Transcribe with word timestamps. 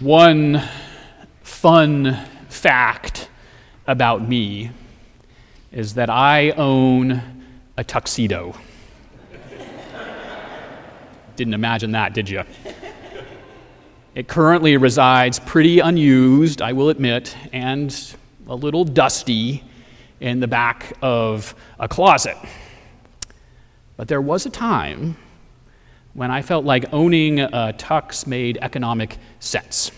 One 0.00 0.60
fun 1.44 2.18
fact 2.48 3.28
about 3.86 4.28
me 4.28 4.70
is 5.70 5.94
that 5.94 6.10
I 6.10 6.50
own 6.50 7.22
a 7.76 7.84
tuxedo. 7.84 8.56
Didn't 11.36 11.54
imagine 11.54 11.92
that, 11.92 12.12
did 12.12 12.28
you? 12.28 12.42
It 14.16 14.26
currently 14.26 14.76
resides 14.76 15.38
pretty 15.38 15.78
unused, 15.78 16.60
I 16.60 16.72
will 16.72 16.88
admit, 16.88 17.36
and 17.52 18.16
a 18.48 18.54
little 18.56 18.84
dusty 18.84 19.62
in 20.18 20.40
the 20.40 20.48
back 20.48 20.92
of 21.02 21.54
a 21.78 21.86
closet. 21.86 22.36
But 23.96 24.08
there 24.08 24.20
was 24.20 24.44
a 24.44 24.50
time 24.50 25.16
when 26.14 26.30
I 26.30 26.42
felt 26.42 26.64
like 26.64 26.92
owning 26.92 27.40
a 27.40 27.74
tux 27.76 28.26
made 28.26 28.58
economic 28.62 29.18
sense. 29.40 29.90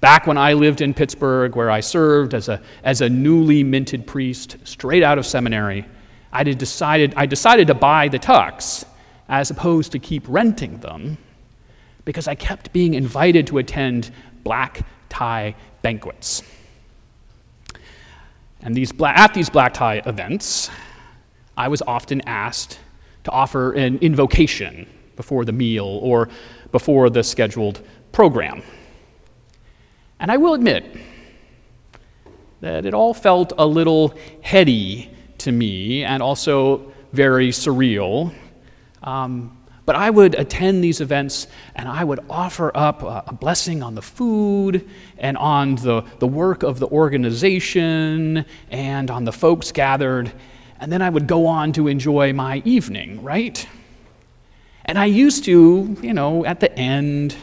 Back 0.00 0.26
when 0.26 0.36
I 0.36 0.54
lived 0.54 0.80
in 0.80 0.92
Pittsburgh, 0.92 1.54
where 1.54 1.70
I 1.70 1.80
served 1.80 2.34
as 2.34 2.48
a, 2.48 2.60
as 2.82 3.00
a 3.00 3.08
newly 3.08 3.62
minted 3.62 4.06
priest 4.06 4.56
straight 4.64 5.02
out 5.02 5.18
of 5.18 5.26
seminary, 5.26 5.84
I 6.32 6.42
decided, 6.42 7.14
I 7.16 7.26
decided 7.26 7.68
to 7.68 7.74
buy 7.74 8.08
the 8.08 8.18
tux 8.18 8.84
as 9.28 9.50
opposed 9.50 9.92
to 9.92 9.98
keep 9.98 10.24
renting 10.26 10.78
them 10.80 11.16
because 12.04 12.28
I 12.28 12.34
kept 12.34 12.72
being 12.72 12.94
invited 12.94 13.46
to 13.48 13.58
attend 13.58 14.10
black 14.42 14.86
tie 15.08 15.54
banquets. 15.80 16.42
And 18.62 18.74
these 18.74 18.92
black, 18.92 19.16
at 19.18 19.32
these 19.32 19.48
black 19.48 19.74
tie 19.74 20.02
events, 20.06 20.70
I 21.56 21.68
was 21.68 21.82
often 21.82 22.20
asked 22.26 22.78
to 23.24 23.30
offer 23.30 23.72
an 23.72 23.98
invocation 23.98 24.86
before 25.16 25.44
the 25.44 25.52
meal 25.52 26.00
or 26.02 26.28
before 26.72 27.10
the 27.10 27.22
scheduled 27.22 27.80
program. 28.12 28.62
And 30.20 30.30
I 30.30 30.36
will 30.36 30.54
admit 30.54 30.96
that 32.60 32.86
it 32.86 32.94
all 32.94 33.12
felt 33.12 33.52
a 33.58 33.66
little 33.66 34.14
heady 34.40 35.10
to 35.38 35.52
me 35.52 36.04
and 36.04 36.22
also 36.22 36.92
very 37.12 37.50
surreal. 37.50 38.32
Um, 39.02 39.58
but 39.86 39.96
I 39.96 40.08
would 40.08 40.34
attend 40.34 40.82
these 40.82 41.02
events 41.02 41.46
and 41.74 41.86
I 41.86 42.04
would 42.04 42.20
offer 42.30 42.72
up 42.74 43.02
a, 43.02 43.24
a, 43.26 43.34
blessing 43.34 43.82
on 43.82 43.94
the 43.94 44.00
food 44.00 44.88
and 45.18 45.36
on 45.36 45.74
the, 45.74 46.02
the 46.20 46.26
work 46.26 46.62
of 46.62 46.78
the 46.78 46.86
organization 46.86 48.46
and 48.70 49.10
on 49.10 49.24
the 49.24 49.32
folks 49.32 49.72
gathered. 49.72 50.32
And 50.80 50.90
then 50.90 51.02
I 51.02 51.10
would 51.10 51.26
go 51.26 51.46
on 51.46 51.72
to 51.74 51.88
enjoy 51.88 52.32
my 52.32 52.62
evening, 52.64 53.22
right? 53.22 53.66
And 54.86 54.98
I 54.98 55.06
used 55.06 55.44
to, 55.44 55.96
you 56.02 56.12
know, 56.12 56.44
at 56.44 56.60
the 56.60 56.76
end, 56.78 57.36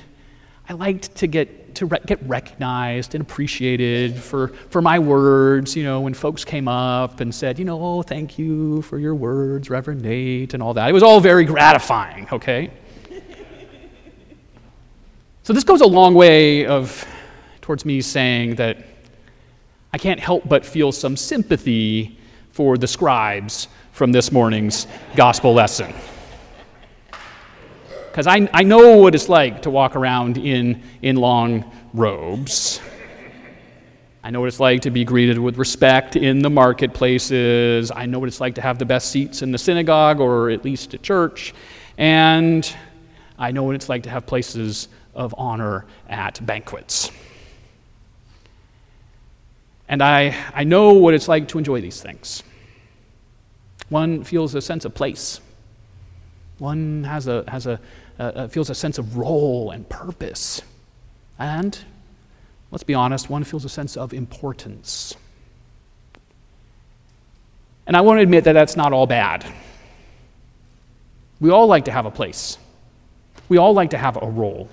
I 0.70 0.74
liked 0.74 1.16
to 1.16 1.28
get 1.28 1.76
to 1.76 1.86
re- 1.86 2.00
get 2.06 2.22
recognized 2.24 3.16
and 3.16 3.22
appreciated 3.22 4.16
for, 4.16 4.50
for 4.70 4.82
my 4.82 5.00
words, 5.00 5.76
you 5.76 5.84
know, 5.84 6.02
when 6.02 6.14
folks 6.14 6.46
came 6.46 6.68
up 6.68 7.20
and 7.20 7.34
said, 7.34 7.58
you 7.58 7.66
know, 7.66 7.82
oh, 7.84 8.02
thank 8.02 8.38
you 8.38 8.82
for 8.84 9.00
your 9.00 9.16
words, 9.16 9.70
Reverend 9.70 10.02
Nate, 10.02 10.54
and 10.54 10.62
all 10.62 10.74
that. 10.74 10.90
It 10.90 10.94
was 10.94 11.04
all 11.04 11.20
very 11.20 11.46
gratifying, 11.46 12.28
okay? 12.32 12.72
so 15.44 15.54
this 15.54 15.64
goes 15.64 15.82
a 15.82 15.88
long 15.88 16.14
way 16.14 16.66
of 16.66 17.08
towards 17.62 17.86
me 17.86 18.02
saying 18.02 18.56
that 18.56 18.86
I 19.94 19.98
can't 19.98 20.20
help 20.20 20.48
but 20.48 20.66
feel 20.66 20.92
some 20.92 21.16
sympathy 21.18 22.18
for 22.52 22.78
the 22.78 22.88
scribes 22.88 23.68
from 23.94 24.12
this 24.12 24.32
morning's 24.32 24.88
gospel 25.16 25.54
lesson 25.54 25.94
because 28.12 28.28
I, 28.28 28.50
I 28.54 28.64
know 28.64 28.98
what 28.98 29.16
it's 29.16 29.30
like 29.30 29.62
to 29.62 29.70
walk 29.70 29.96
around 29.96 30.38
in, 30.38 30.84
in 31.02 31.16
long 31.16 31.72
robes. 31.94 32.82
I 34.22 34.32
know 34.32 34.42
what 34.42 34.48
it's 34.48 34.60
like 34.60 34.82
to 34.82 34.92
be 34.92 35.06
greeted 35.06 35.40
with 35.40 35.58
respect 35.58 36.18
in 36.18 36.40
the 36.40 36.50
marketplaces. 36.50 37.90
I 37.90 38.06
know 38.06 38.20
what 38.20 38.28
it's 38.28 38.42
like 38.42 38.56
to 38.56 38.62
have 38.62 38.78
the 38.78 38.86
best 38.86 39.12
seats 39.12 39.42
in 39.42 39.54
the 39.54 39.58
synagogue 39.58 40.20
or 40.20 40.50
at 40.50 40.66
least 40.66 40.94
a 40.94 40.98
church. 40.98 41.54
And 41.98 42.70
I 43.40 43.52
know 43.52 43.64
what 43.64 43.76
it's 43.76 43.88
like 43.88 44.04
to 44.04 44.10
have 44.10 44.26
places 44.26 44.90
of 45.16 45.34
honor 45.38 45.86
at 46.10 46.46
banquets. 46.46 47.12
And 49.88 50.04
I, 50.04 50.36
I 50.54 50.66
know 50.66 50.94
what 50.94 51.14
it's 51.14 51.30
like 51.30 51.48
to 51.48 51.58
enjoy 51.58 51.80
these 51.80 52.02
things. 52.02 52.44
One 53.88 54.26
feels 54.26 54.54
a 54.54 54.62
sense 54.62 54.84
of 54.84 54.94
place. 54.94 55.40
One 56.60 57.04
has 57.06 57.28
a, 57.28 57.44
has 57.48 57.66
a, 57.66 57.80
uh, 58.22 58.32
uh, 58.36 58.48
feels 58.48 58.70
a 58.70 58.76
sense 58.76 59.00
of 59.00 59.18
role 59.18 59.72
and 59.72 59.90
purpose. 59.90 60.62
And, 61.40 61.76
let's 62.70 62.84
be 62.84 62.94
honest, 62.94 63.32
one 63.32 63.44
feels 63.44 63.66
a 63.66 63.70
sense 63.70 63.98
of 63.98 64.14
importance. 64.14 65.16
And 67.88 67.98
I 67.98 68.02
want 68.02 68.20
to 68.20 68.22
admit 68.22 68.44
that 68.44 68.54
that's 68.54 68.76
not 68.76 68.94
all 68.94 69.08
bad. 69.08 69.44
We 71.40 71.50
all 71.50 71.66
like 71.66 71.86
to 71.86 71.92
have 71.92 72.06
a 72.06 72.12
place, 72.12 72.60
we 73.50 73.58
all 73.58 73.74
like 73.74 73.90
to 73.90 73.98
have 73.98 74.22
a 74.22 74.28
role. 74.28 74.70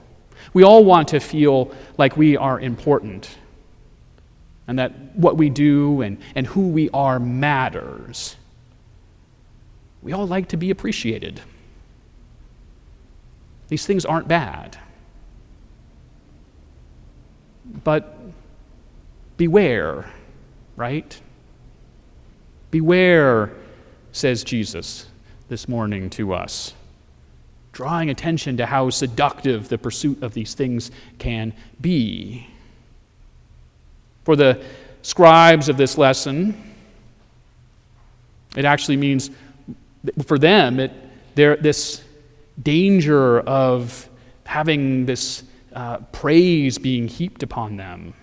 We 0.53 0.63
all 0.63 0.85
want 0.85 1.09
to 1.09 1.21
feel 1.21 1.75
like 1.97 2.19
we 2.19 2.37
are 2.37 2.61
important 2.61 3.35
and 4.67 4.79
that 4.79 4.93
what 5.15 5.39
we 5.39 5.49
do 5.49 6.03
and, 6.03 6.19
and 6.35 6.47
who 6.47 6.69
we 6.69 6.91
are 6.91 7.19
matters. 7.19 8.37
We 10.03 10.13
all 10.13 10.27
like 10.27 10.49
to 10.49 10.59
be 10.59 10.71
appreciated. 10.71 11.41
These 13.69 13.87
things 13.87 14.05
aren't 14.05 14.29
bad. 14.29 14.79
But 17.85 18.19
beware, 19.37 20.11
right? 20.77 21.21
Beware, 22.71 23.53
says 24.13 24.43
Jesus 24.43 25.07
this 25.49 25.69
morning 25.69 26.11
to 26.11 26.33
us, 26.35 26.75
drawing 27.73 28.11
attention 28.11 28.57
to 28.57 28.67
how 28.67 28.91
seductive 28.91 29.69
the 29.69 29.79
pursuit 29.79 30.23
of 30.23 30.35
these 30.35 30.55
things 30.55 30.91
can 31.19 31.53
be. 31.81 32.49
For 34.25 34.35
the 34.35 34.63
scribes 35.03 35.69
of 35.69 35.77
this 35.77 35.97
lesson, 35.97 36.75
it 38.57 38.65
actually 38.65 38.97
means, 38.97 39.31
for 40.27 40.39
them, 40.39 40.81
it, 40.81 40.93
this 41.35 42.03
danger 42.63 43.41
of 43.41 44.09
having 44.45 45.07
this 45.07 45.45
uh, 45.75 45.99
praise 46.13 46.79
being 46.79 47.07
heaped 47.07 47.43
upon 47.43 47.77
them 47.77 48.15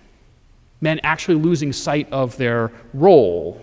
meant 0.80 1.00
actually 1.02 1.36
losing 1.36 1.72
sight 1.72 2.10
of 2.12 2.36
their 2.36 2.70
role. 2.92 3.60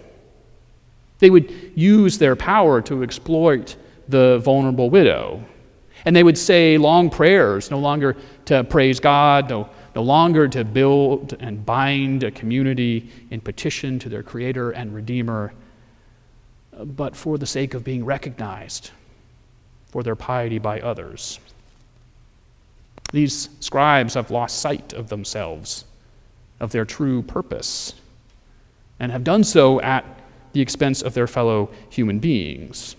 They 1.20 1.30
would 1.30 1.72
use 1.76 2.18
their 2.18 2.36
power 2.36 2.82
to 2.84 3.04
exploit 3.04 3.76
the 4.08 4.40
vulnerable 4.40 4.90
widow. 4.90 5.44
And 6.06 6.16
they 6.16 6.24
would 6.24 6.38
say 6.38 6.78
long 6.78 7.10
prayers, 7.10 7.72
no 7.72 7.80
longer 7.80 8.18
to 8.46 8.64
praise 8.64 9.00
God, 9.00 9.50
no, 9.50 9.70
no 9.96 10.02
longer 10.02 10.48
to 10.50 10.66
build 10.66 11.38
and 11.40 11.66
bind 11.66 12.24
a 12.24 12.32
community 12.32 13.10
in 13.30 13.40
petition 13.40 14.00
to 14.00 14.10
their 14.10 14.24
Creator 14.24 14.72
and 14.72 14.94
Redeemer, 14.94 15.54
but 16.78 17.16
for 17.16 17.38
the 17.38 17.46
sake 17.46 17.74
of 17.74 17.84
being 17.84 18.04
recognized 18.04 18.92
for 19.94 20.02
their 20.02 20.16
piety 20.16 20.58
by 20.58 20.80
others. 20.80 21.40
These 23.12 23.48
scribes 23.60 24.16
have 24.16 24.32
lost 24.32 24.58
sight 24.60 24.92
of 24.92 25.10
themselves, 25.10 25.86
of 26.60 26.72
their 26.72 26.84
true 26.84 27.22
purpose, 27.22 27.94
and 29.00 29.12
have 29.12 29.24
done 29.24 29.44
so 29.44 29.80
at 29.82 30.04
the 30.54 30.62
expense 30.62 31.04
of 31.04 31.14
their 31.14 31.28
fellow 31.28 31.70
human 31.92 32.18
beings. 32.18 32.96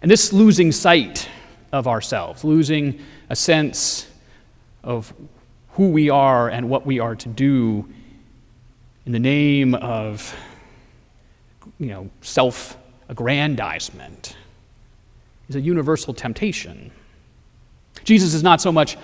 And 0.00 0.10
this 0.10 0.32
losing 0.32 0.72
sight 0.72 1.28
of 1.70 1.86
ourselves, 1.86 2.44
losing 2.44 2.98
a 3.28 3.36
sense 3.36 4.08
of 4.84 5.12
who 5.72 5.90
we 5.90 6.08
are 6.08 6.48
and 6.48 6.70
what 6.70 6.86
we 6.86 6.98
are 6.98 7.14
to 7.14 7.28
do 7.28 7.86
in 9.04 9.12
the 9.12 9.18
name 9.18 9.74
of 9.74 10.34
you 11.78 11.88
know, 11.88 12.08
self 12.22 12.78
aggrandizement 13.08 14.36
is 15.48 15.56
a 15.56 15.60
universal 15.60 16.12
temptation. 16.12 16.90
Jesus 18.04 18.34
is 18.34 18.42
not 18.42 18.60
so 18.60 18.72
much 18.72 18.96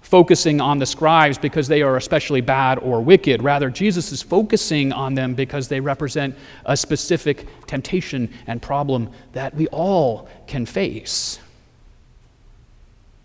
focusing 0.00 0.60
on 0.60 0.78
the 0.78 0.86
scribes 0.86 1.36
because 1.36 1.68
they 1.68 1.82
are 1.82 1.96
especially 1.96 2.40
bad 2.40 2.78
or 2.78 3.00
wicked. 3.00 3.42
Rather, 3.42 3.68
Jesus 3.68 4.10
is 4.10 4.22
focusing 4.22 4.92
on 4.92 5.14
them 5.14 5.34
because 5.34 5.68
they 5.68 5.80
represent 5.80 6.34
a 6.64 6.76
specific 6.76 7.46
temptation 7.66 8.32
and 8.46 8.62
problem 8.62 9.10
that 9.32 9.54
we 9.54 9.66
all 9.68 10.28
can 10.46 10.64
face. 10.64 11.38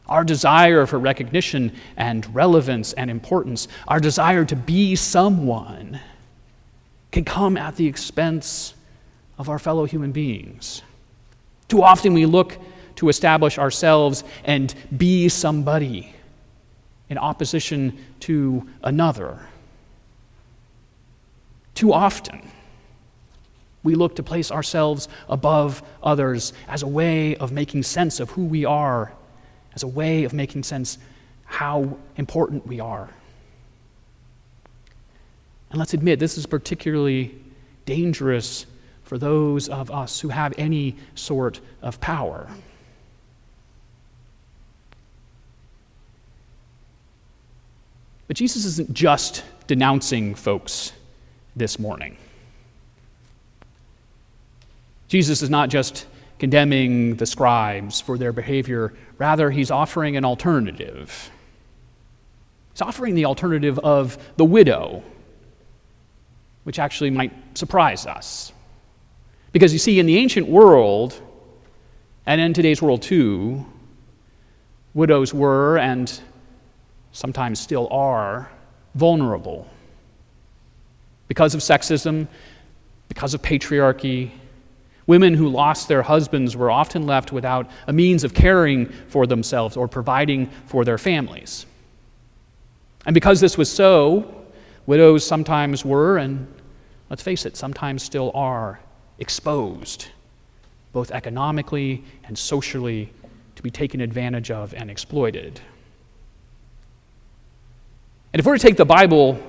Our 0.08 0.26
desire 0.26 0.86
for 0.86 1.00
recognition 1.00 1.72
and 1.96 2.34
relevance 2.36 2.92
and 2.94 3.10
importance, 3.10 3.70
our 3.88 4.02
desire 4.02 4.44
to 4.46 4.56
be 4.56 4.96
someone, 4.96 6.02
can 7.12 7.24
come 7.24 7.56
at 7.56 7.78
the 7.78 7.88
expense 7.88 8.74
of 9.38 9.50
our 9.50 9.60
fellow 9.60 9.86
human 9.86 10.12
beings. 10.12 10.82
Too 11.68 11.82
often 11.84 12.14
we 12.14 12.26
look 12.26 12.58
to 12.98 13.10
establish 13.10 13.58
ourselves 13.58 14.24
and 14.44 14.74
be 14.96 15.30
somebody 15.30 16.14
in 17.10 17.18
opposition 17.18 17.98
to 18.22 18.68
another. 18.84 19.40
Too 21.76 21.92
often, 21.92 22.48
we 23.84 23.96
look 23.96 24.16
to 24.16 24.24
place 24.24 24.52
ourselves 24.52 25.10
above 25.28 25.84
others 26.02 26.54
as 26.68 26.84
a 26.84 26.88
way 26.88 27.36
of 27.36 27.52
making 27.52 27.84
sense 27.84 28.20
of 28.20 28.30
who 28.32 28.46
we 28.46 28.66
are, 28.66 29.12
as 29.76 29.84
a 29.84 29.88
way 29.88 30.24
of 30.24 30.34
making 30.34 30.64
sense 30.64 30.98
how 31.46 31.98
important 32.16 32.66
we 32.66 32.80
are. 32.80 33.10
And 35.70 35.80
let's 35.80 35.94
admit, 35.94 36.20
this 36.20 36.38
is 36.38 36.46
particularly 36.46 37.36
dangerous 37.86 38.66
for 39.04 39.18
those 39.18 39.70
of 39.70 39.92
us 39.92 40.20
who 40.20 40.30
have 40.30 40.54
any 40.58 40.96
sort 41.16 41.60
of 41.82 42.00
power. 42.00 42.48
But 48.28 48.38
Jesus 48.38 48.66
isn't 48.66 48.94
just 48.94 49.44
denouncing 49.68 50.36
folks 50.36 50.94
this 51.56 51.78
morning. 51.78 52.18
Jesus 55.08 55.44
is 55.44 55.50
not 55.50 55.70
just 55.70 56.08
condemning 56.40 57.16
the 57.18 57.26
scribes 57.26 58.02
for 58.02 58.18
their 58.18 58.34
behavior, 58.34 58.94
rather, 59.18 59.52
he's 59.52 59.70
offering 59.70 60.18
an 60.18 60.26
alternative. 60.26 61.30
He's 62.74 62.82
offering 62.82 63.14
the 63.14 63.26
alternative 63.26 63.78
of 63.80 64.18
the 64.38 64.46
widow, 64.46 65.04
which 66.64 66.80
actually 66.80 67.12
might 67.12 67.32
surprise 67.56 68.06
us. 68.08 68.52
Because 69.54 69.72
you 69.72 69.80
see, 69.80 70.00
in 70.00 70.06
the 70.06 70.18
ancient 70.18 70.48
world, 70.48 71.20
and 72.26 72.42
in 72.42 72.54
today's 72.54 72.82
world 72.82 73.02
too, 73.02 73.66
widows 74.94 75.34
were 75.34 75.78
and 75.78 76.20
sometimes 77.12 77.60
still 77.60 77.88
are 77.92 78.52
vulnerable 78.96 79.68
because 81.28 81.54
of 81.56 81.62
sexism, 81.62 82.28
because 83.08 83.34
of 83.34 83.42
patriarchy. 83.42 84.32
Women 85.06 85.34
who 85.34 85.50
lost 85.50 85.88
their 85.88 86.02
husbands 86.02 86.56
were 86.56 86.72
often 86.72 87.06
left 87.06 87.32
without 87.32 87.70
a 87.88 87.94
means 87.94 88.24
of 88.24 88.34
caring 88.34 88.88
for 89.08 89.28
themselves 89.28 89.76
or 89.76 89.88
providing 89.88 90.48
for 90.66 90.86
their 90.86 90.98
families. 90.98 91.66
And 93.06 93.14
because 93.14 93.42
this 93.42 93.58
was 93.58 93.70
so, 93.70 94.46
widows 94.86 95.26
sometimes 95.26 95.84
were, 95.84 96.18
and 96.18 96.48
let's 97.10 97.22
face 97.22 97.46
it, 97.46 97.58
sometimes 97.58 98.02
still 98.02 98.32
are, 98.34 98.80
exposed, 99.20 100.08
both 100.92 101.12
economically 101.12 102.04
and 102.26 102.38
socially, 102.38 103.12
to 103.56 103.64
be 103.64 103.70
taken 103.70 104.02
advantage 104.02 104.52
of 104.52 104.74
and 104.74 104.90
exploited. 104.90 105.60
And 108.34 108.40
if 108.40 108.46
we're 108.46 108.58
to 108.58 108.62
take 108.62 108.78
the 108.78 108.86
Bible 108.86 109.42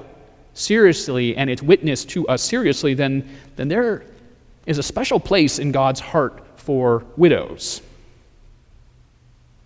seriously 0.52 1.36
and 1.36 1.48
its 1.48 1.62
witness 1.62 2.04
to 2.04 2.28
us 2.28 2.42
seriously, 2.42 2.94
then, 2.94 3.28
then 3.56 3.68
there 3.68 4.04
is 4.66 4.78
a 4.78 4.82
special 4.82 5.18
place 5.18 5.58
in 5.58 5.72
God's 5.72 6.00
heart 6.00 6.42
for 6.56 7.04
widows. 7.16 7.82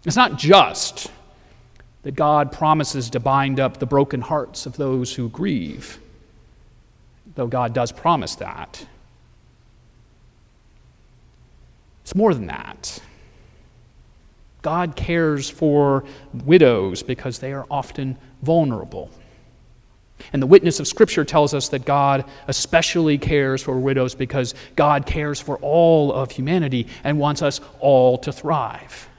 It's 0.05 0.17
not 0.17 0.39
just 0.39 1.11
that 2.03 2.15
God 2.15 2.53
promises 2.53 3.11
to 3.11 3.21
bind 3.21 3.61
up 3.61 3.79
the 3.79 3.87
broken 3.87 4.21
hearts 4.21 4.67
of 4.67 4.77
those 4.77 5.15
who 5.15 5.29
grieve, 5.29 5.99
though 7.35 7.49
God 7.49 7.75
does 7.75 7.93
promise 7.93 8.37
that. 8.37 8.87
It's 12.09 12.15
more 12.15 12.33
than 12.33 12.47
that. 12.47 13.03
God 14.63 14.97
cares 14.97 15.51
for 15.51 16.05
widows 16.33 17.03
because 17.03 17.39
they 17.39 17.53
are 17.53 17.67
often 17.71 18.17
vulnerable. 18.41 19.11
And 20.33 20.41
the 20.41 20.47
witness 20.47 20.81
of 20.81 20.89
Scripture 20.89 21.27
tells 21.27 21.53
us 21.53 21.69
that 21.69 21.85
God 21.85 22.25
especially 22.47 23.19
cares 23.19 23.63
for 23.63 23.79
widows 23.79 24.15
because 24.15 24.55
God 24.75 25.05
cares 25.05 25.39
for 25.39 25.59
all 25.59 26.11
of 26.11 26.31
humanity 26.31 26.87
and 27.05 27.19
wants 27.19 27.43
us 27.43 27.61
all 27.79 28.17
to 28.17 28.33
thrive. 28.33 29.11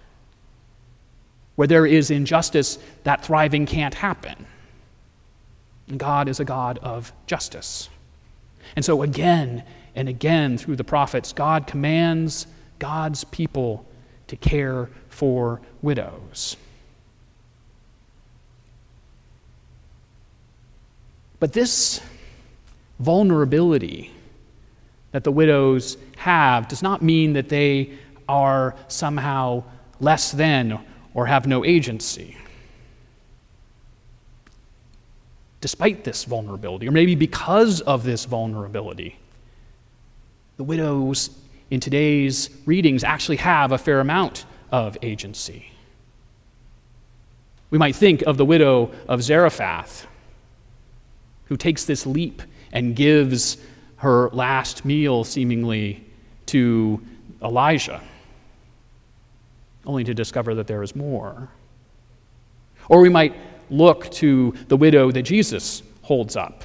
Where 1.58 1.68
there 1.68 1.86
is 1.86 2.10
injustice, 2.10 2.80
that 3.04 3.24
thriving 3.24 3.68
can't 3.68 3.94
happen. 3.94 4.48
And 5.90 6.00
God 6.00 6.28
is 6.28 6.40
a 6.40 6.44
God 6.44 6.80
of 6.80 7.14
justice. 7.28 7.88
And 8.76 8.84
so, 8.84 9.04
again 9.04 9.64
and 9.94 10.10
again, 10.10 10.58
through 10.58 10.78
the 10.78 10.84
prophets, 10.84 11.34
God 11.34 11.68
commands 11.68 12.48
God's 12.80 13.24
people 13.26 13.86
to 14.28 14.36
care 14.36 14.90
for 15.10 15.62
widows. 15.82 16.56
But 21.40 21.54
this 21.54 22.02
vulnerability 23.00 24.12
that 25.12 25.24
the 25.24 25.32
widows 25.32 25.98
have 26.18 26.68
does 26.68 26.84
not 26.84 27.02
mean 27.02 27.34
that 27.34 27.50
they 27.50 27.92
are 28.28 28.76
somehow 28.88 29.64
less 30.00 30.32
than 30.32 30.80
or 31.14 31.26
have 31.26 31.48
no 31.48 31.66
agency. 31.66 32.38
Despite 35.62 36.04
this 36.04 36.24
vulnerability, 36.24 36.88
or 36.88 36.92
maybe 36.92 37.16
because 37.16 37.82
of 37.82 38.04
this 38.04 38.26
vulnerability, 38.26 39.18
the 40.58 40.64
widows 40.64 41.32
in 41.70 41.80
today's 41.80 42.50
readings 42.66 43.04
actually 43.04 43.38
have 43.38 43.72
a 43.72 43.78
fair 43.78 44.00
amount 44.00 44.46
of 44.72 44.98
agency. 45.02 45.72
We 47.70 47.78
might 47.78 47.96
think 47.96 48.24
of 48.24 48.38
the 48.38 48.46
widow 48.46 48.92
of 49.08 49.22
Zarephath, 49.22 50.08
who 51.46 51.58
takes 51.58 51.86
this 51.86 52.06
leap 52.06 52.42
and 52.72 52.96
gives 52.96 53.58
her 53.98 54.30
last 54.30 54.86
meal, 54.86 55.24
seemingly, 55.24 56.04
to 56.48 57.02
Elijah, 57.44 58.02
only 59.86 60.04
to 60.04 60.14
discover 60.14 60.56
that 60.56 60.68
there 60.68 60.82
is 60.82 60.96
more. 60.96 61.50
Or 62.88 63.02
we 63.02 63.10
might 63.10 63.36
look 63.70 64.10
to 64.12 64.56
the 64.68 64.78
widow 64.78 65.12
that 65.12 65.22
Jesus 65.24 65.84
holds 66.02 66.36
up, 66.36 66.64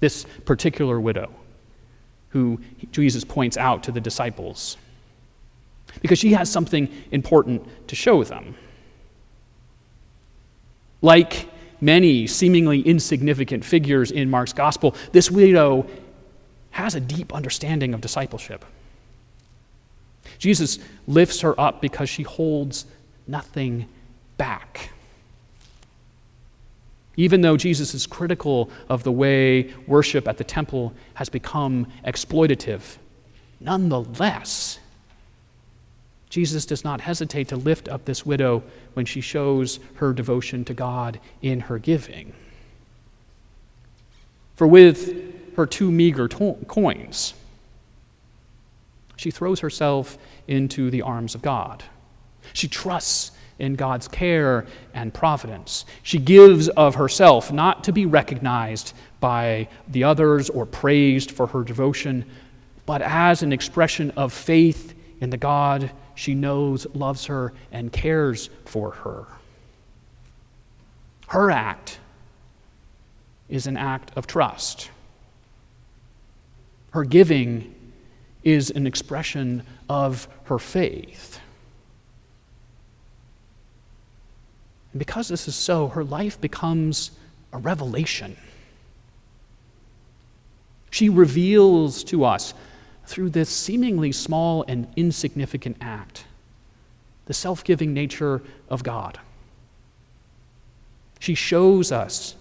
this 0.00 0.26
particular 0.44 1.00
widow 1.00 1.30
who 2.36 2.60
Jesus 2.92 3.24
points 3.24 3.56
out 3.56 3.82
to 3.84 3.92
the 3.92 4.00
disciples. 4.00 4.76
Because 6.02 6.18
she 6.18 6.34
has 6.34 6.52
something 6.52 6.92
important 7.10 7.66
to 7.88 7.96
show 7.96 8.22
them. 8.24 8.54
Like 11.00 11.48
many 11.80 12.26
seemingly 12.26 12.82
insignificant 12.82 13.64
figures 13.64 14.10
in 14.10 14.28
Mark's 14.28 14.52
gospel, 14.52 14.94
this 15.12 15.30
widow 15.30 15.86
has 16.72 16.94
a 16.94 17.00
deep 17.00 17.34
understanding 17.34 17.94
of 17.94 18.02
discipleship. 18.02 18.66
Jesus 20.38 20.78
lifts 21.06 21.40
her 21.40 21.58
up 21.58 21.80
because 21.80 22.10
she 22.10 22.22
holds 22.22 22.84
nothing 23.26 23.88
back. 24.36 24.90
Even 27.16 27.40
though 27.40 27.56
Jesus 27.56 27.94
is 27.94 28.06
critical 28.06 28.70
of 28.88 29.02
the 29.02 29.12
way 29.12 29.72
worship 29.86 30.28
at 30.28 30.36
the 30.36 30.44
temple 30.44 30.92
has 31.14 31.28
become 31.28 31.86
exploitative, 32.04 32.98
nonetheless, 33.58 34.78
Jesus 36.28 36.66
does 36.66 36.84
not 36.84 37.00
hesitate 37.00 37.48
to 37.48 37.56
lift 37.56 37.88
up 37.88 38.04
this 38.04 38.26
widow 38.26 38.62
when 38.94 39.06
she 39.06 39.20
shows 39.20 39.78
her 39.94 40.12
devotion 40.12 40.64
to 40.66 40.74
God 40.74 41.18
in 41.40 41.60
her 41.60 41.78
giving. 41.78 42.34
For 44.56 44.66
with 44.66 45.54
her 45.56 45.66
two 45.66 45.90
meager 45.90 46.28
to- 46.28 46.58
coins, 46.68 47.32
she 49.16 49.30
throws 49.30 49.60
herself 49.60 50.18
into 50.46 50.90
the 50.90 51.02
arms 51.02 51.34
of 51.34 51.42
God. 51.42 51.84
She 52.52 52.68
trusts 52.68 53.30
in 53.58 53.74
God's 53.74 54.08
care 54.08 54.66
and 54.94 55.12
providence. 55.12 55.84
She 56.02 56.18
gives 56.18 56.68
of 56.70 56.94
herself, 56.94 57.52
not 57.52 57.84
to 57.84 57.92
be 57.92 58.06
recognized 58.06 58.92
by 59.20 59.68
the 59.88 60.04
others 60.04 60.50
or 60.50 60.66
praised 60.66 61.30
for 61.30 61.46
her 61.46 61.62
devotion, 61.62 62.24
but 62.84 63.02
as 63.02 63.42
an 63.42 63.52
expression 63.52 64.10
of 64.12 64.32
faith 64.32 64.94
in 65.20 65.30
the 65.30 65.36
God 65.36 65.90
she 66.14 66.34
knows 66.34 66.86
loves 66.94 67.26
her 67.26 67.52
and 67.70 67.92
cares 67.92 68.50
for 68.64 68.90
her. 68.90 69.26
Her 71.28 71.50
act 71.50 71.98
is 73.48 73.66
an 73.66 73.76
act 73.76 74.12
of 74.16 74.26
trust. 74.26 74.90
Her 76.90 77.04
giving 77.04 77.74
is 78.42 78.70
an 78.70 78.86
expression 78.86 79.62
of 79.88 80.26
her 80.44 80.58
faith. 80.58 81.40
And 84.96 84.98
because 84.98 85.28
this 85.28 85.46
is 85.46 85.54
so, 85.54 85.88
her 85.88 86.02
life 86.02 86.40
becomes 86.40 87.10
a 87.52 87.58
revelation. 87.58 88.34
She 90.90 91.10
reveals 91.10 92.02
to 92.04 92.24
us, 92.24 92.54
through 93.04 93.28
this 93.28 93.50
seemingly 93.50 94.10
small 94.10 94.64
and 94.66 94.88
insignificant 94.96 95.76
act, 95.82 96.24
the 97.26 97.34
self 97.34 97.62
giving 97.62 97.92
nature 97.92 98.42
of 98.70 98.82
God. 98.82 99.20
She 101.18 101.34
shows 101.34 101.92
us 101.92 102.34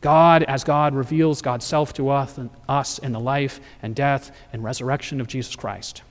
God 0.00 0.42
as 0.42 0.64
God 0.64 0.96
reveals 0.96 1.42
God's 1.42 1.64
self 1.64 1.92
to 1.92 2.08
us, 2.08 2.40
us 2.68 2.98
in 2.98 3.12
the 3.12 3.20
life 3.20 3.60
and 3.82 3.94
death 3.94 4.36
and 4.52 4.64
resurrection 4.64 5.20
of 5.20 5.28
Jesus 5.28 5.54
Christ. 5.54 6.02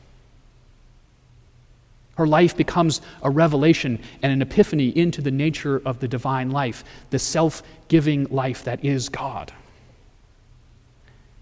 Her 2.19 2.27
life 2.27 2.57
becomes 2.57 2.99
a 3.23 3.29
revelation 3.29 3.97
and 4.21 4.33
an 4.33 4.41
epiphany 4.41 4.89
into 4.89 5.21
the 5.21 5.31
nature 5.31 5.81
of 5.85 6.01
the 6.01 6.07
divine 6.09 6.51
life, 6.51 6.83
the 7.11 7.17
self 7.17 7.63
giving 7.88 8.25
life 8.25 8.65
that 8.65 8.83
is 8.83 9.07
God. 9.07 9.53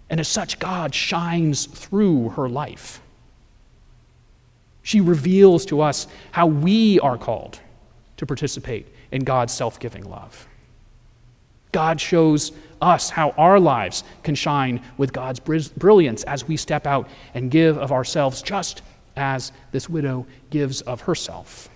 And 0.07 0.19
as 0.19 0.27
such, 0.27 0.59
God 0.59 0.93
shines 0.93 1.65
through 1.65 2.29
her 2.29 2.47
life. 2.47 3.01
She 4.83 5.01
reveals 5.01 5.65
to 5.65 5.81
us 5.81 6.05
how 6.31 6.45
we 6.45 6.99
are 6.99 7.17
called 7.17 7.59
to 8.17 8.27
participate 8.27 8.85
in 9.11 9.23
God's 9.23 9.53
self 9.53 9.79
giving 9.79 10.07
love. 10.07 10.47
God 11.71 11.99
shows 11.99 12.51
us 12.83 13.09
how 13.09 13.31
our 13.31 13.59
lives 13.59 14.03
can 14.21 14.35
shine 14.35 14.83
with 14.97 15.11
God's 15.11 15.39
brilliance 15.39 16.21
as 16.25 16.47
we 16.47 16.55
step 16.55 16.85
out 16.85 17.09
and 17.33 17.49
give 17.49 17.79
of 17.79 17.91
ourselves 17.91 18.43
just 18.43 18.83
as 19.17 19.51
this 19.71 19.89
widow 19.89 20.25
gives 20.49 20.81
of 20.81 21.01
herself. 21.01 21.69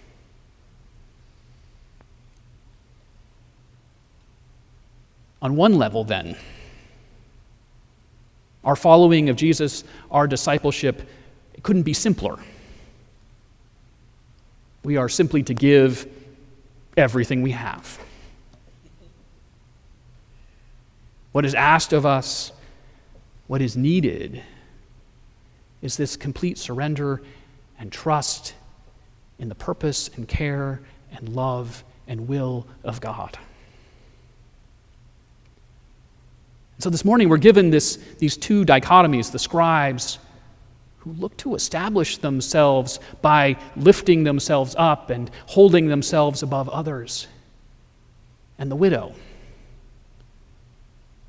On 5.41 5.55
one 5.55 5.77
level, 5.77 6.03
then, 6.03 6.37
our 8.63 8.75
following 8.75 9.29
of 9.29 9.35
Jesus, 9.35 9.83
our 10.11 10.27
discipleship, 10.27 11.09
couldn't 11.63 11.81
be 11.81 11.93
simpler. 11.93 12.37
We 14.83 14.97
are 14.97 15.09
simply 15.09 15.41
to 15.43 15.53
give 15.53 16.07
everything 16.95 17.41
we 17.41 17.51
have. 17.51 17.99
What 21.31 21.45
is 21.45 21.55
asked 21.55 21.93
of 21.93 22.05
us, 22.05 22.51
what 23.47 23.61
is 23.61 23.75
needed, 23.75 24.43
is 25.81 25.97
this 25.97 26.15
complete 26.15 26.57
surrender 26.57 27.21
and 27.79 27.91
trust 27.91 28.53
in 29.39 29.49
the 29.49 29.55
purpose 29.55 30.09
and 30.15 30.27
care 30.27 30.81
and 31.11 31.29
love 31.29 31.83
and 32.07 32.27
will 32.27 32.67
of 32.83 33.01
God. 33.01 33.37
So 36.79 36.89
this 36.89 37.05
morning 37.05 37.29
we're 37.29 37.37
given 37.37 37.69
this, 37.69 37.97
these 38.17 38.37
two 38.37 38.65
dichotomies 38.65 39.31
the 39.31 39.39
scribes 39.39 40.17
who 40.99 41.13
look 41.13 41.35
to 41.37 41.55
establish 41.55 42.17
themselves 42.17 42.99
by 43.21 43.57
lifting 43.75 44.23
themselves 44.23 44.75
up 44.77 45.09
and 45.09 45.29
holding 45.47 45.87
themselves 45.87 46.43
above 46.43 46.69
others, 46.69 47.27
and 48.59 48.69
the 48.69 48.75
widow 48.75 49.13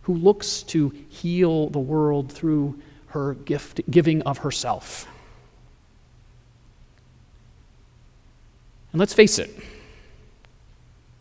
who 0.02 0.14
looks 0.14 0.62
to 0.62 0.90
heal 1.08 1.70
the 1.70 1.78
world 1.78 2.30
through 2.30 2.78
her 3.12 3.34
gift, 3.34 3.80
giving 3.90 4.22
of 4.22 4.38
herself. 4.38 5.06
And 8.92 8.98
let's 8.98 9.14
face 9.14 9.38
it, 9.38 9.50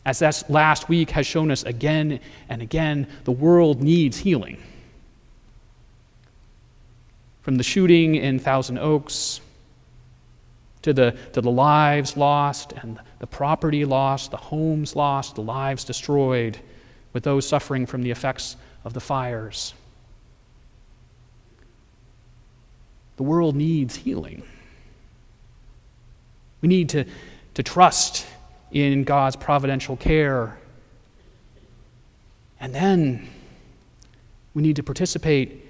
as 0.04 0.18
that 0.18 0.44
last 0.50 0.88
week 0.88 1.10
has 1.10 1.26
shown 1.26 1.50
us 1.50 1.62
again 1.62 2.20
and 2.48 2.60
again, 2.60 3.06
the 3.24 3.32
world 3.32 3.82
needs 3.82 4.18
healing. 4.18 4.60
From 7.42 7.56
the 7.56 7.62
shooting 7.62 8.14
in 8.14 8.38
Thousand 8.38 8.78
Oaks 8.78 9.40
to 10.82 10.92
the, 10.92 11.16
to 11.32 11.40
the 11.40 11.50
lives 11.50 12.16
lost 12.16 12.72
and 12.72 12.98
the 13.20 13.26
property 13.26 13.84
lost, 13.84 14.30
the 14.30 14.36
homes 14.36 14.96
lost, 14.96 15.36
the 15.36 15.42
lives 15.42 15.84
destroyed, 15.84 16.58
with 17.12 17.22
those 17.22 17.46
suffering 17.46 17.86
from 17.86 18.02
the 18.02 18.10
effects 18.10 18.56
of 18.84 18.94
the 18.94 19.00
fires. 19.00 19.74
The 23.16 23.22
world 23.22 23.56
needs 23.56 23.96
healing. 23.96 24.42
We 26.60 26.68
need 26.68 26.88
to, 26.90 27.04
to 27.54 27.62
trust 27.62 28.26
in 28.70 29.04
God's 29.04 29.36
providential 29.36 29.96
care. 29.96 30.56
And 32.60 32.74
then 32.74 33.28
we 34.54 34.62
need 34.62 34.76
to 34.76 34.82
participate 34.82 35.66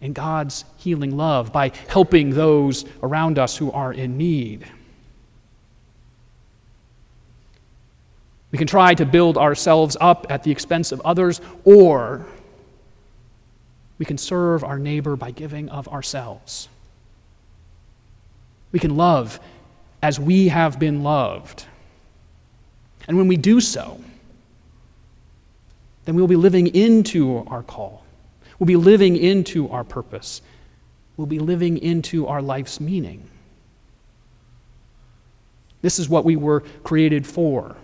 in 0.00 0.12
God's 0.12 0.64
healing 0.78 1.16
love 1.16 1.52
by 1.52 1.70
helping 1.88 2.30
those 2.30 2.84
around 3.02 3.38
us 3.38 3.56
who 3.56 3.70
are 3.70 3.92
in 3.92 4.18
need. 4.18 4.66
We 8.50 8.58
can 8.58 8.66
try 8.66 8.94
to 8.94 9.06
build 9.06 9.38
ourselves 9.38 9.96
up 10.00 10.26
at 10.28 10.42
the 10.42 10.50
expense 10.50 10.92
of 10.92 11.00
others, 11.02 11.40
or 11.64 12.26
we 13.98 14.04
can 14.04 14.18
serve 14.18 14.62
our 14.64 14.78
neighbor 14.78 15.16
by 15.16 15.30
giving 15.30 15.68
of 15.70 15.88
ourselves. 15.88 16.68
We 18.72 18.78
can 18.78 18.96
love 18.96 19.38
as 20.02 20.18
we 20.18 20.48
have 20.48 20.78
been 20.78 21.02
loved. 21.02 21.66
And 23.06 23.16
when 23.16 23.28
we 23.28 23.36
do 23.36 23.60
so, 23.60 24.02
then 26.04 26.14
we 26.16 26.20
will 26.20 26.28
be 26.28 26.36
living 26.36 26.66
into 26.68 27.44
our 27.46 27.62
call. 27.62 28.04
We'll 28.58 28.66
be 28.66 28.76
living 28.76 29.16
into 29.16 29.68
our 29.70 29.84
purpose. 29.84 30.42
We'll 31.16 31.26
be 31.26 31.38
living 31.38 31.78
into 31.78 32.26
our 32.26 32.42
life's 32.42 32.80
meaning. 32.80 33.28
This 35.82 35.98
is 35.98 36.08
what 36.08 36.24
we 36.24 36.36
were 36.36 36.60
created 36.82 37.26
for. 37.26 37.76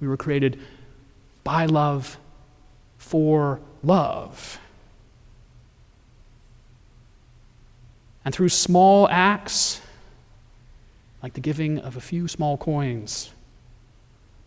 We 0.00 0.08
were 0.08 0.16
created 0.16 0.60
by 1.42 1.66
love, 1.66 2.18
for 2.98 3.60
love. 3.82 4.58
And 8.24 8.34
through 8.34 8.50
small 8.50 9.08
acts, 9.08 9.80
like 11.22 11.34
the 11.34 11.40
giving 11.40 11.78
of 11.78 11.96
a 11.96 12.00
few 12.00 12.28
small 12.28 12.56
coins, 12.56 13.30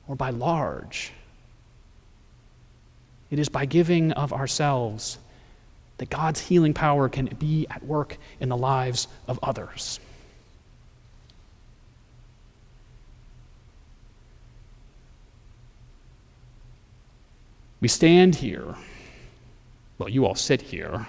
or 0.08 0.16
by 0.16 0.32
large. 0.32 1.12
It 3.30 3.40
is 3.40 3.50
by 3.50 3.66
giving 3.66 4.12
of 4.14 4.34
ourselves 4.34 5.18
that 5.98 6.10
God's 6.10 6.40
healing 6.40 6.74
power 6.74 7.10
can 7.10 7.26
be 7.40 7.68
at 7.70 7.84
work 7.84 8.18
in 8.40 8.50
the 8.50 8.58
lives 8.58 9.08
of 9.28 9.40
others. 9.44 10.00
We 17.80 17.88
stand 17.88 18.36
here. 18.36 18.76
Well, 19.98 20.10
you 20.10 20.26
all 20.26 20.36
sit 20.36 20.62
here. 20.62 21.06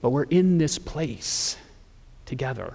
But 0.00 0.10
we're 0.10 0.24
in 0.24 0.56
this 0.58 0.78
place 0.78 1.56
together 2.24 2.74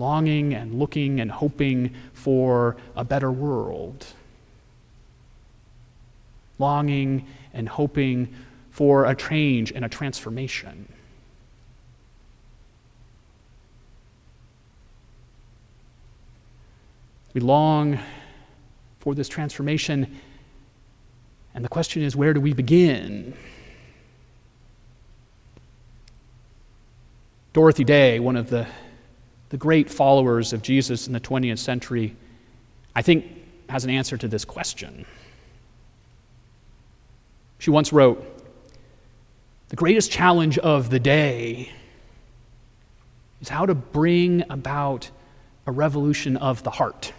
longing 0.00 0.54
and 0.54 0.78
looking 0.78 1.20
and 1.20 1.30
hoping 1.30 1.94
for 2.14 2.74
a 2.96 3.04
better 3.04 3.30
world, 3.30 4.06
longing 6.58 7.26
and 7.52 7.68
hoping 7.68 8.34
for 8.70 9.04
a 9.04 9.14
change 9.14 9.70
and 9.72 9.84
a 9.84 9.88
transformation. 9.88 10.90
We 17.34 17.42
long 17.42 18.00
for 19.00 19.14
this 19.14 19.28
transformation, 19.28 20.18
and 21.54 21.62
the 21.64 21.68
question 21.68 22.02
is 22.02 22.16
where 22.16 22.32
do 22.32 22.40
we 22.40 22.54
begin? 22.54 23.34
Dorothy 27.52 27.84
Day, 27.84 28.18
one 28.18 28.36
of 28.36 28.48
the 28.48 28.66
the 29.50 29.56
great 29.56 29.90
followers 29.90 30.52
of 30.52 30.62
Jesus 30.62 31.06
in 31.06 31.12
the 31.12 31.20
20th 31.20 31.58
century, 31.58 32.16
I 32.94 33.02
think, 33.02 33.26
has 33.68 33.84
an 33.84 33.90
answer 33.90 34.16
to 34.16 34.26
this 34.26 34.44
question. 34.44 35.04
She 37.58 37.70
once 37.70 37.92
wrote 37.92 38.24
The 39.68 39.76
greatest 39.76 40.10
challenge 40.10 40.58
of 40.58 40.88
the 40.88 40.98
day 40.98 41.70
is 43.40 43.48
how 43.48 43.66
to 43.66 43.74
bring 43.74 44.44
about 44.50 45.10
a 45.66 45.72
revolution 45.72 46.36
of 46.36 46.62
the 46.62 46.70
heart. 46.70 47.12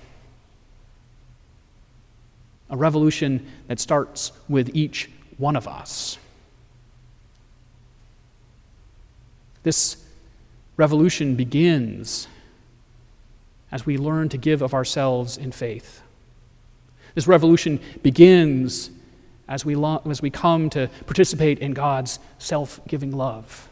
A 2.69 2.77
revolution 2.77 3.45
that 3.67 3.79
starts 3.79 4.31
with 4.47 4.73
each 4.73 5.09
one 5.37 5.57
of 5.57 5.67
us. 5.67 6.17
This 9.63 9.97
revolution 10.81 11.35
begins 11.35 12.27
as 13.71 13.85
we 13.85 13.99
learn 13.99 14.29
to 14.29 14.37
give 14.37 14.63
of 14.63 14.73
ourselves 14.73 15.37
in 15.37 15.51
faith. 15.51 16.01
This 17.13 17.27
revolution 17.27 17.79
begins 18.01 18.89
as 19.47 19.63
we, 19.63 19.75
lo- 19.75 20.01
as 20.09 20.23
we 20.23 20.31
come 20.31 20.71
to 20.71 20.89
participate 21.05 21.59
in 21.59 21.73
God's 21.73 22.17
self 22.39 22.79
giving 22.87 23.11
love. 23.11 23.69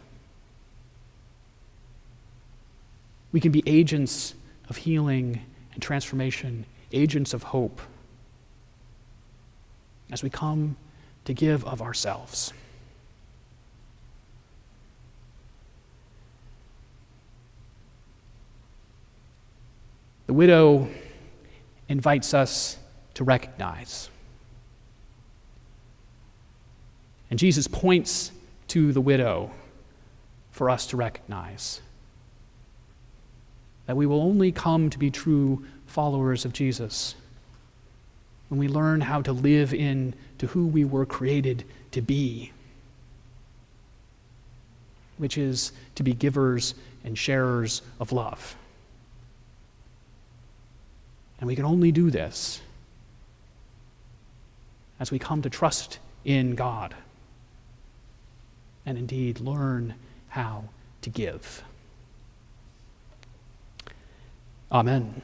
We 3.32 3.40
can 3.40 3.52
be 3.52 3.64
agents 3.66 4.36
of 4.70 4.78
healing 4.78 5.42
and 5.74 5.82
transformation, 5.82 6.64
agents 6.92 7.34
of 7.34 7.42
hope 7.42 7.82
as 10.12 10.22
we 10.22 10.30
come 10.30 10.78
to 11.26 11.34
give 11.34 11.66
of 11.66 11.82
ourselves. 11.82 12.54
The 20.30 20.34
widow 20.34 20.88
invites 21.88 22.36
us 22.36 22.78
to 23.16 23.24
recognize. 23.24 24.12
And 27.32 27.40
Jesus 27.40 27.68
points 27.68 28.32
to 28.68 28.94
the 28.94 29.02
widow 29.02 29.50
for 30.52 30.70
us 30.70 30.86
to 30.86 30.98
recognize 30.98 31.82
that 33.88 33.98
we 33.98 34.06
will 34.06 34.22
only 34.22 34.52
come 34.52 34.92
to 34.92 35.00
be 35.00 35.10
true 35.10 35.66
followers 35.88 36.46
of 36.46 36.54
Jesus 36.54 37.16
when 38.50 38.60
we 38.60 38.68
learn 38.68 39.02
how 39.02 39.24
to 39.24 39.34
live 39.34 39.74
in 39.74 40.14
to 40.38 40.46
who 40.46 40.68
we 40.68 40.86
were 40.86 41.08
created 41.08 41.64
to 41.90 42.02
be, 42.02 42.52
which 45.18 45.40
is 45.40 45.72
to 45.96 46.04
be 46.04 46.14
givers 46.14 46.76
and 47.04 47.18
sharers 47.18 47.82
of 48.00 48.12
love. 48.12 48.56
And 51.40 51.48
we 51.48 51.56
can 51.56 51.66
only 51.66 51.92
do 51.92 52.10
this 52.12 52.62
as 55.00 55.12
we 55.12 55.20
come 55.20 55.42
to 55.42 55.50
trust 55.50 56.00
in 56.26 56.56
God 56.56 56.96
and 58.86 58.98
indeed 58.98 59.40
learn 59.40 59.96
how 60.30 60.66
to 61.02 61.10
give. 61.10 61.64
Amen. 64.72 65.22